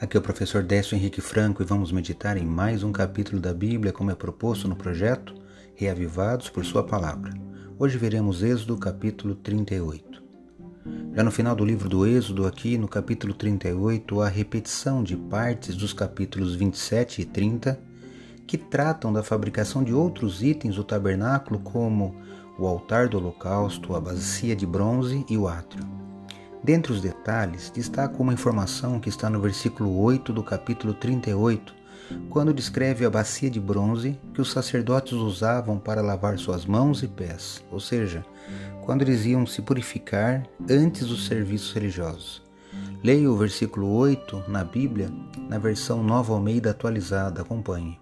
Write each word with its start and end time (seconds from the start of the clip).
Aqui 0.00 0.16
é 0.16 0.20
o 0.20 0.22
professor 0.22 0.62
Décio 0.62 0.96
Henrique 0.96 1.20
Franco 1.20 1.62
e 1.62 1.66
vamos 1.66 1.92
meditar 1.92 2.38
em 2.38 2.46
mais 2.46 2.82
um 2.82 2.90
capítulo 2.90 3.38
da 3.38 3.52
Bíblia, 3.52 3.92
como 3.92 4.10
é 4.10 4.14
proposto 4.14 4.66
no 4.66 4.74
projeto 4.74 5.34
Reavivados 5.74 6.48
por 6.48 6.64
Sua 6.64 6.82
Palavra. 6.82 7.34
Hoje 7.78 7.98
veremos 7.98 8.42
Êxodo, 8.42 8.78
capítulo 8.78 9.34
38. 9.34 10.22
Já 11.14 11.22
no 11.22 11.30
final 11.30 11.54
do 11.54 11.66
livro 11.66 11.86
do 11.86 12.06
Êxodo, 12.06 12.46
aqui 12.46 12.78
no 12.78 12.88
capítulo 12.88 13.34
38, 13.34 14.22
há 14.22 14.28
repetição 14.28 15.04
de 15.04 15.18
partes 15.18 15.76
dos 15.76 15.92
capítulos 15.92 16.54
27 16.54 17.20
e 17.20 17.24
30 17.26 17.78
que 18.46 18.56
tratam 18.56 19.12
da 19.12 19.22
fabricação 19.22 19.84
de 19.84 19.92
outros 19.92 20.42
itens 20.42 20.76
do 20.76 20.82
tabernáculo, 20.82 21.60
como 21.60 22.16
o 22.58 22.66
altar 22.66 23.06
do 23.06 23.18
holocausto, 23.18 23.94
a 23.94 24.00
bacia 24.00 24.56
de 24.56 24.66
bronze 24.66 25.26
e 25.28 25.36
o 25.36 25.46
átrio. 25.46 26.09
Dentre 26.62 26.92
os 26.92 27.00
detalhes, 27.00 27.70
destaco 27.74 28.22
uma 28.22 28.34
informação 28.34 29.00
que 29.00 29.08
está 29.08 29.30
no 29.30 29.40
versículo 29.40 29.98
8 29.98 30.32
do 30.32 30.42
capítulo 30.42 30.92
38, 30.92 31.74
quando 32.28 32.52
descreve 32.52 33.04
a 33.04 33.10
bacia 33.10 33.50
de 33.50 33.58
bronze 33.58 34.18
que 34.34 34.42
os 34.42 34.50
sacerdotes 34.50 35.12
usavam 35.12 35.78
para 35.78 36.02
lavar 36.02 36.38
suas 36.38 36.66
mãos 36.66 37.02
e 37.02 37.08
pés, 37.08 37.64
ou 37.70 37.80
seja, 37.80 38.24
quando 38.82 39.02
eles 39.02 39.24
iam 39.24 39.46
se 39.46 39.62
purificar 39.62 40.46
antes 40.68 41.06
dos 41.06 41.26
serviços 41.26 41.72
religiosos. 41.72 42.42
Leia 43.02 43.30
o 43.30 43.36
versículo 43.36 43.90
8 43.94 44.44
na 44.46 44.62
Bíblia, 44.62 45.10
na 45.48 45.58
versão 45.58 46.02
Nova 46.02 46.34
Almeida 46.34 46.70
atualizada, 46.70 47.40
acompanhe. 47.40 47.98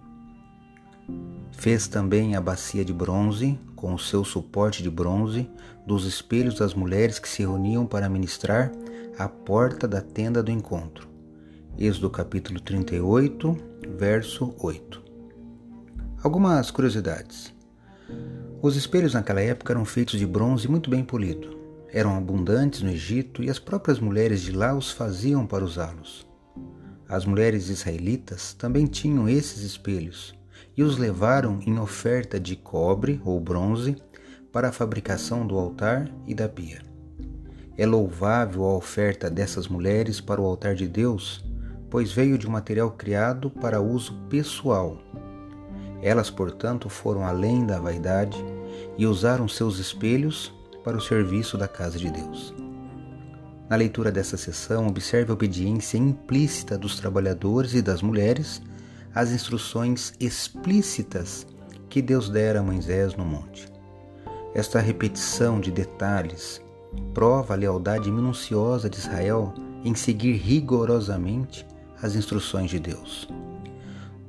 Fez 1.51 1.87
também 1.87 2.35
a 2.35 2.41
bacia 2.41 2.85
de 2.85 2.93
bronze, 2.93 3.59
com 3.75 3.93
o 3.93 3.99
seu 3.99 4.23
suporte 4.23 4.81
de 4.81 4.89
bronze, 4.89 5.49
dos 5.85 6.05
espelhos 6.05 6.59
das 6.59 6.73
mulheres 6.73 7.19
que 7.19 7.27
se 7.27 7.41
reuniam 7.41 7.85
para 7.85 8.09
ministrar 8.09 8.71
à 9.17 9.27
porta 9.27 9.87
da 9.87 10.01
tenda 10.01 10.41
do 10.41 10.51
encontro. 10.51 11.09
Êxodo 11.77 12.09
capítulo 12.09 12.59
38, 12.59 13.57
verso 13.97 14.53
8. 14.59 15.01
Algumas 16.23 16.71
curiosidades. 16.71 17.53
Os 18.61 18.75
espelhos 18.75 19.13
naquela 19.13 19.41
época 19.41 19.73
eram 19.73 19.85
feitos 19.85 20.19
de 20.19 20.25
bronze 20.25 20.67
muito 20.67 20.89
bem 20.89 21.03
polido. 21.03 21.57
Eram 21.91 22.15
abundantes 22.15 22.81
no 22.81 22.89
Egito 22.89 23.43
e 23.43 23.49
as 23.49 23.59
próprias 23.59 23.99
mulheres 23.99 24.41
de 24.41 24.51
lá 24.51 24.73
os 24.75 24.91
faziam 24.91 25.45
para 25.45 25.65
usá-los. 25.65 26.27
As 27.07 27.25
mulheres 27.25 27.69
israelitas 27.69 28.53
também 28.53 28.85
tinham 28.85 29.27
esses 29.27 29.63
espelhos 29.63 30.38
e 30.79 30.83
os 30.83 30.97
levaram 30.97 31.59
em 31.67 31.77
oferta 31.77 32.39
de 32.39 32.55
cobre 32.55 33.19
ou 33.25 33.37
bronze 33.37 33.97
para 34.49 34.69
a 34.69 34.71
fabricação 34.71 35.45
do 35.45 35.59
altar 35.59 36.09
e 36.25 36.33
da 36.33 36.47
pia. 36.47 36.81
É 37.77 37.85
louvável 37.85 38.63
a 38.63 38.77
oferta 38.77 39.29
dessas 39.29 39.67
mulheres 39.67 40.21
para 40.21 40.39
o 40.39 40.45
altar 40.45 40.75
de 40.75 40.87
Deus, 40.87 41.43
pois 41.89 42.13
veio 42.13 42.37
de 42.37 42.47
um 42.47 42.51
material 42.51 42.91
criado 42.91 43.49
para 43.49 43.81
uso 43.81 44.13
pessoal. 44.29 44.97
Elas, 46.01 46.29
portanto, 46.29 46.87
foram 46.87 47.25
além 47.25 47.65
da 47.65 47.77
vaidade 47.77 48.41
e 48.97 49.05
usaram 49.05 49.49
seus 49.49 49.79
espelhos 49.79 50.49
para 50.81 50.95
o 50.95 51.01
serviço 51.01 51.57
da 51.57 51.67
casa 51.67 51.99
de 51.99 52.09
Deus. 52.09 52.55
Na 53.69 53.75
leitura 53.75 54.13
dessa 54.13 54.37
sessão, 54.37 54.87
observe 54.87 55.29
a 55.29 55.33
obediência 55.33 55.97
implícita 55.97 56.77
dos 56.77 56.97
trabalhadores 56.97 57.73
e 57.73 57.81
das 57.81 58.01
mulheres 58.01 58.61
às 59.13 59.31
instruções 59.31 60.13
explícitas 60.19 61.47
que 61.89 62.01
Deus 62.01 62.29
dera 62.29 62.59
a 62.59 62.63
Moisés 62.63 63.15
no 63.15 63.25
monte. 63.25 63.67
Esta 64.53 64.79
repetição 64.79 65.59
de 65.59 65.71
detalhes 65.71 66.61
prova 67.13 67.53
a 67.53 67.57
lealdade 67.57 68.11
minuciosa 68.11 68.89
de 68.89 68.97
Israel 68.97 69.53
em 69.83 69.95
seguir 69.95 70.33
rigorosamente 70.33 71.65
as 72.01 72.15
instruções 72.15 72.69
de 72.69 72.79
Deus. 72.79 73.27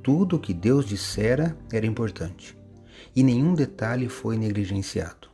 Tudo 0.03 0.37
o 0.37 0.41
que 0.41 0.55
Deus 0.55 0.87
dissera 0.87 1.57
era 1.73 1.87
importante 1.87 2.57
e 3.15 3.23
nenhum 3.23 3.55
detalhe 3.55 4.09
foi 4.09 4.37
negligenciado. 4.37 5.29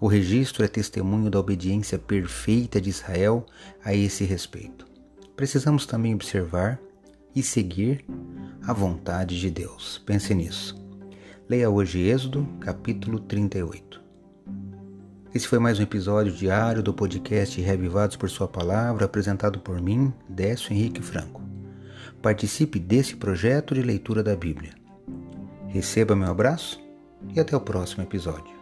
O 0.00 0.06
registro 0.06 0.64
é 0.64 0.68
testemunho 0.68 1.30
da 1.30 1.38
obediência 1.38 1.98
perfeita 1.98 2.80
de 2.80 2.90
Israel 2.90 3.46
a 3.84 3.94
esse 3.94 4.24
respeito. 4.24 4.86
Precisamos 5.36 5.86
também 5.86 6.14
observar 6.14 6.78
e 7.34 7.42
seguir 7.42 8.04
a 8.66 8.72
vontade 8.72 9.38
de 9.40 9.50
Deus. 9.50 10.02
Pense 10.06 10.34
nisso. 10.34 10.80
Leia 11.48 11.68
hoje 11.68 12.00
Êxodo, 12.00 12.46
capítulo 12.60 13.18
38. 13.18 14.00
Esse 15.34 15.48
foi 15.48 15.58
mais 15.58 15.78
um 15.78 15.82
episódio 15.82 16.32
diário 16.32 16.82
do 16.82 16.94
podcast 16.94 17.60
Revivados 17.60 18.16
por 18.16 18.30
Sua 18.30 18.46
Palavra, 18.46 19.06
apresentado 19.06 19.58
por 19.60 19.80
mim, 19.80 20.12
Décio 20.28 20.72
Henrique 20.72 21.02
Franco. 21.02 21.42
Participe 22.20 22.78
desse 22.78 23.16
projeto 23.16 23.74
de 23.74 23.82
leitura 23.82 24.22
da 24.22 24.36
Bíblia. 24.36 24.74
Receba 25.68 26.14
meu 26.14 26.30
abraço 26.30 26.80
e 27.34 27.40
até 27.40 27.56
o 27.56 27.60
próximo 27.60 28.02
episódio. 28.02 28.52